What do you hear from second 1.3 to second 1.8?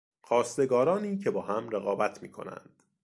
با هم